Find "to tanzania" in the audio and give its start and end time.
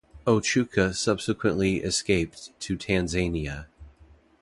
2.61-3.67